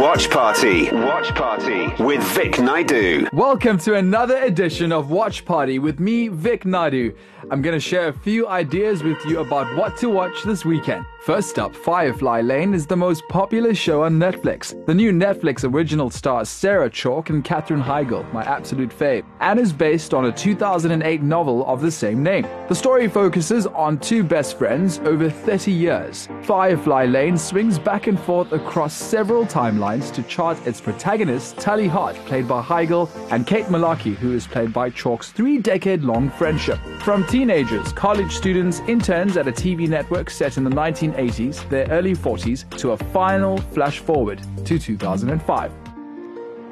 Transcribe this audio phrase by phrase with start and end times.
[0.00, 0.90] Watch Party.
[0.90, 3.30] Watch Party with Vic Naidoo.
[3.30, 7.14] Welcome to another edition of Watch Party with me, Vic Naidoo.
[7.50, 11.04] I'm going to share a few ideas with you about what to watch this weekend.
[11.24, 14.74] First up, Firefly Lane is the most popular show on Netflix.
[14.86, 19.72] The new Netflix original stars Sarah Chalke and Katherine Heigl, my absolute fave, and is
[19.72, 22.42] based on a 2008 novel of the same name.
[22.68, 26.28] The story focuses on two best friends over 30 years.
[26.42, 32.16] Firefly Lane swings back and forth across several timelines to chart its protagonist, Tully Hart,
[32.26, 36.80] played by Heigl, and Kate Mularkey, who is played by Chalke's three decade long friendship.
[37.04, 40.70] From teenagers, college students, interns at a TV network set in the
[41.12, 45.72] 1980s, their early 40s, to a final flash forward to 2005.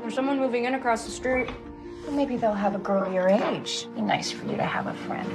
[0.00, 1.48] There's someone moving in across the street.
[2.02, 3.86] Well, maybe they'll have a girl your age.
[3.94, 5.28] Be nice for you to have a friend.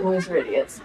[0.00, 0.80] Boys are idiots.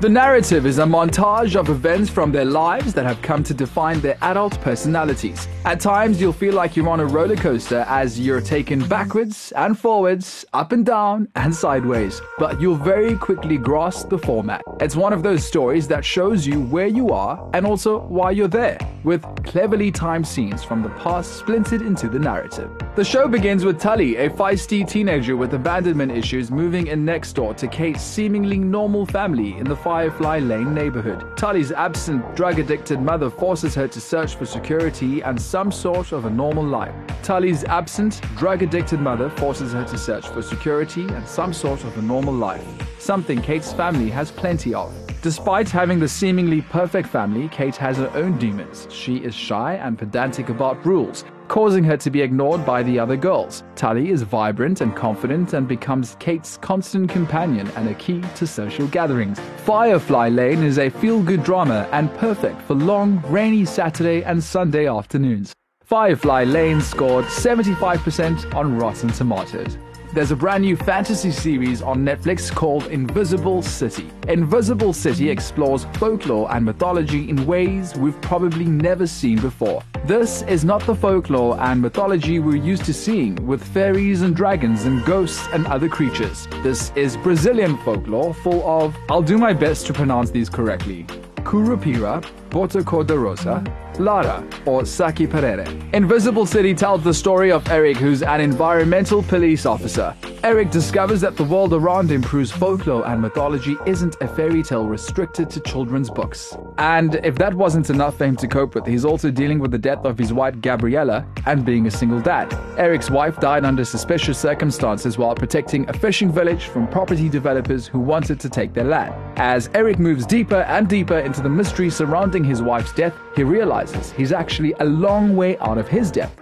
[0.00, 4.00] The narrative is a montage of events from their lives that have come to define
[4.00, 5.46] their adult personalities.
[5.64, 9.78] At times, you'll feel like you're on a roller coaster as you're taken backwards and
[9.78, 14.62] forwards, up and down and sideways, but you'll very quickly grasp the format.
[14.80, 18.48] It's one of those stories that shows you where you are and also why you're
[18.48, 22.70] there, with cleverly timed scenes from the past splintered into the narrative.
[22.96, 27.54] The show begins with Tully, a feisty teenager with abandonment issues, moving in next door
[27.54, 31.36] to Kate's seemingly normal family in the Firefly Lane neighborhood.
[31.36, 36.24] Tully's absent, drug addicted mother forces her to search for security and some sort of
[36.24, 36.94] a normal life.
[37.22, 41.96] Tully's absent, drug addicted mother forces her to search for security and some sort of
[41.98, 42.64] a normal life,
[42.98, 44.92] something Kate's family has plenty of.
[45.22, 48.88] Despite having the seemingly perfect family, Kate has her own demons.
[48.90, 53.14] She is shy and pedantic about rules, causing her to be ignored by the other
[53.14, 53.62] girls.
[53.76, 58.86] Tully is vibrant and confident and becomes Kate's constant companion and a key to social
[58.86, 59.38] gatherings.
[59.66, 64.88] Firefly Lane is a feel good drama and perfect for long, rainy Saturday and Sunday
[64.88, 65.52] afternoons.
[65.92, 69.76] Firefly Lane scored 75% on Rotten Tomatoes.
[70.14, 74.10] There's a brand new fantasy series on Netflix called Invisible City.
[74.26, 79.82] Invisible City explores folklore and mythology in ways we've probably never seen before.
[80.06, 84.86] This is not the folklore and mythology we're used to seeing with fairies and dragons
[84.86, 86.48] and ghosts and other creatures.
[86.62, 91.04] This is Brazilian folklore full of, I'll do my best to pronounce these correctly,
[91.44, 93.64] Curupira, Boto Cor-de-Rosa,
[93.98, 95.66] Iara, or Saki Perere.
[95.94, 100.14] Invisible City tells the story of Eric, who's an environmental police officer.
[100.44, 104.86] Eric discovers that the world around him proves folklore and mythology isn't a fairy tale
[104.86, 106.56] restricted to children's books.
[106.78, 109.78] And if that wasn't enough for him to cope with, he's also dealing with the
[109.78, 112.52] death of his wife Gabriella and being a single dad.
[112.76, 118.00] Eric's wife died under suspicious circumstances while protecting a fishing village from property developers who
[118.00, 119.14] wanted to take their land.
[119.38, 124.12] As Eric moves deeper and deeper into the mystery surrounding his wife's death, he realizes
[124.12, 126.34] he's actually a long way out of his death.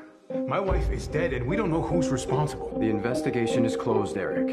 [0.47, 2.77] My wife is dead and we don't know who's responsible.
[2.79, 4.49] The investigation is closed, Eric.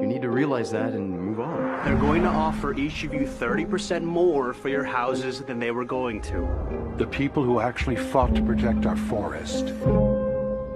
[0.00, 1.84] You need to realize that and move on.
[1.84, 5.84] They're going to offer each of you 30% more for your houses than they were
[5.84, 6.94] going to.
[6.98, 9.72] The people who actually fought to protect our forest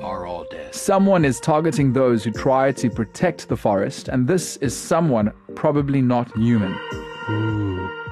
[0.03, 0.75] are all dead.
[0.75, 6.01] Someone is targeting those who try to protect the forest, and this is someone probably
[6.01, 6.77] not human.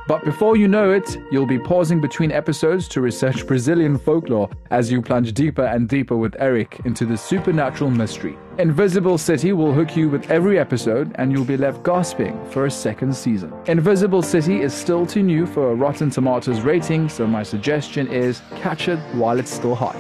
[0.07, 4.91] But before you know it, you'll be pausing between episodes to research Brazilian folklore as
[4.91, 8.39] you plunge deeper and deeper with Eric into the supernatural mystery.
[8.59, 12.71] Invisible City will hook you with every episode, and you'll be left gasping for a
[12.71, 13.53] second season.
[13.67, 18.43] Invisible City is still too new for a Rotten Tomatoes rating, so my suggestion is
[18.55, 19.97] catch it while it's still hot.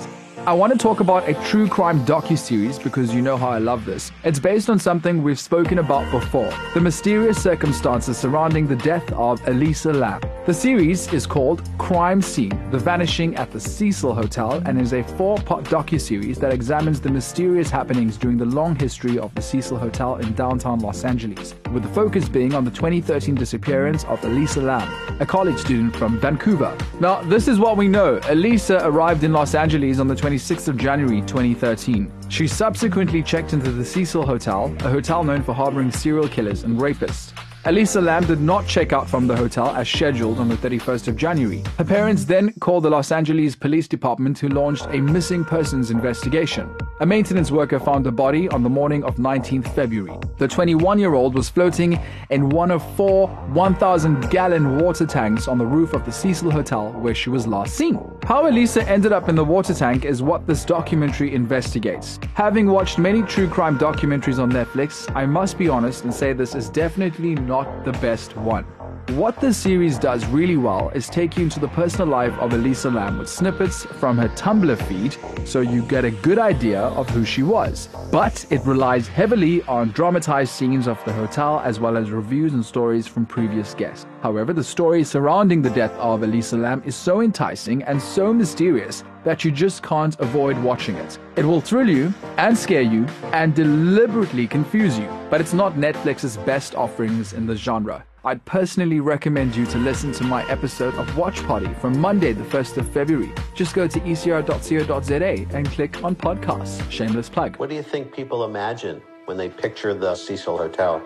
[0.46, 3.84] I want to talk about a true crime docu-series because you know how I love
[3.84, 4.12] this.
[4.22, 9.44] It's based on something we've spoken about before, the mysterious circumstances surrounding the death of
[9.48, 10.20] Elisa Lam.
[10.46, 15.02] The series is called Crime Scene: The Vanishing at the Cecil Hotel and is a
[15.02, 20.18] four-part docu-series that examines the mysterious happenings during the long history of the Cecil Hotel
[20.18, 24.88] in downtown Los Angeles, with the focus being on the 2013 disappearance of Elisa Lam,
[25.20, 26.78] a college student from Vancouver.
[27.00, 28.20] Now, this is what we know.
[28.28, 32.08] Elisa arrived in Los Angeles on the 26th of January 2013.
[32.28, 36.78] She subsequently checked into the Cecil Hotel, a hotel known for harboring serial killers and
[36.78, 37.32] rapists.
[37.66, 41.16] Elisa Lam did not check out from the hotel as scheduled on the 31st of
[41.16, 41.64] January.
[41.78, 46.72] Her parents then called the Los Angeles Police Department who launched a missing persons investigation.
[47.00, 50.16] A maintenance worker found the body on the morning of 19th February.
[50.38, 51.98] The 21 year old was floating
[52.30, 56.92] in one of four 1,000 gallon water tanks on the roof of the Cecil Hotel
[56.92, 57.98] where she was last seen.
[58.26, 62.18] How Elisa ended up in the water tank is what this documentary investigates.
[62.34, 66.56] Having watched many true crime documentaries on Netflix, I must be honest and say this
[66.56, 68.66] is definitely not the best one.
[69.10, 72.90] What this series does really well is take you into the personal life of Elisa
[72.90, 75.16] Lam with snippets from her Tumblr feed
[75.46, 77.88] so you get a good idea of who she was.
[78.10, 82.66] But it relies heavily on dramatized scenes of the hotel as well as reviews and
[82.66, 84.06] stories from previous guests.
[84.22, 89.04] However, the story surrounding the death of Elisa Lam is so enticing and so mysterious
[89.22, 91.16] that you just can't avoid watching it.
[91.36, 96.36] It will thrill you and scare you and deliberately confuse you, but it's not Netflix's
[96.38, 98.04] best offerings in the genre.
[98.26, 102.42] I'd personally recommend you to listen to my episode of Watch Party from Monday, the
[102.42, 103.32] 1st of February.
[103.54, 106.90] Just go to ecr.co.za and click on podcasts.
[106.90, 107.56] Shameless plug.
[107.58, 111.00] What do you think people imagine when they picture the Cecil Hotel?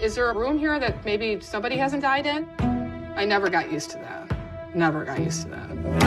[0.00, 2.48] Is there a room here that maybe somebody hasn't died in?
[3.16, 4.30] I never got used to that.
[4.72, 5.99] Never got used to that.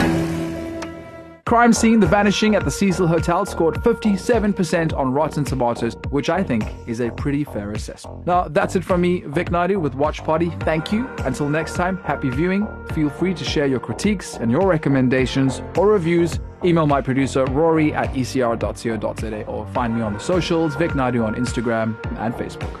[1.46, 6.42] Crime Scene The Vanishing at the Cecil Hotel scored 57% on Rotten Tomatoes, which I
[6.42, 8.26] think is a pretty fair assessment.
[8.26, 10.48] Now, that's it from me, Vic Naidoo with Watch Party.
[10.60, 11.06] Thank you.
[11.18, 12.66] Until next time, happy viewing.
[12.94, 16.40] Feel free to share your critiques and your recommendations or reviews.
[16.64, 21.34] Email my producer, Rory at ecr.co.za or find me on the socials, Vic Naidoo on
[21.34, 22.80] Instagram and Facebook.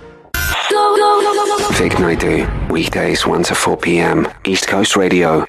[1.76, 4.26] Vic Naidoo, weekdays 1 to 4 p.m.
[4.46, 5.46] East Coast Radio.